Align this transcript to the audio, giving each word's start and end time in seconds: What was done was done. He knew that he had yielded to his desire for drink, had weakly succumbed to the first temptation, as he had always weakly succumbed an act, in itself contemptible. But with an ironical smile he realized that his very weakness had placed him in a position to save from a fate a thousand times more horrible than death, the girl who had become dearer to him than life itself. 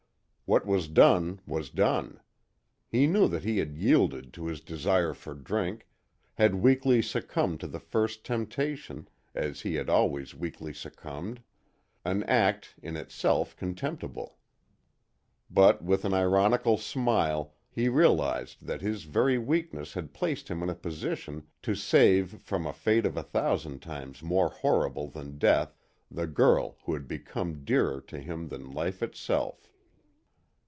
What 0.47 0.65
was 0.65 0.89
done 0.89 1.39
was 1.47 1.69
done. 1.69 2.19
He 2.89 3.07
knew 3.07 3.29
that 3.29 3.45
he 3.45 3.59
had 3.59 3.77
yielded 3.77 4.33
to 4.33 4.47
his 4.47 4.59
desire 4.59 5.13
for 5.13 5.33
drink, 5.33 5.87
had 6.33 6.55
weakly 6.55 7.01
succumbed 7.01 7.61
to 7.61 7.67
the 7.67 7.79
first 7.79 8.25
temptation, 8.25 9.07
as 9.33 9.61
he 9.61 9.75
had 9.75 9.89
always 9.89 10.35
weakly 10.35 10.73
succumbed 10.73 11.41
an 12.03 12.23
act, 12.23 12.75
in 12.83 12.97
itself 12.97 13.55
contemptible. 13.55 14.39
But 15.49 15.85
with 15.85 16.03
an 16.03 16.13
ironical 16.13 16.77
smile 16.77 17.53
he 17.69 17.87
realized 17.87 18.65
that 18.65 18.81
his 18.81 19.03
very 19.05 19.37
weakness 19.37 19.93
had 19.93 20.13
placed 20.13 20.49
him 20.49 20.61
in 20.61 20.69
a 20.69 20.75
position 20.75 21.47
to 21.61 21.75
save 21.75 22.41
from 22.41 22.65
a 22.67 22.73
fate 22.73 23.05
a 23.05 23.23
thousand 23.23 23.81
times 23.81 24.21
more 24.21 24.49
horrible 24.49 25.07
than 25.07 25.37
death, 25.37 25.77
the 26.09 26.27
girl 26.27 26.75
who 26.83 26.91
had 26.91 27.07
become 27.07 27.63
dearer 27.63 28.01
to 28.01 28.19
him 28.19 28.49
than 28.49 28.69
life 28.73 29.01
itself. 29.01 29.69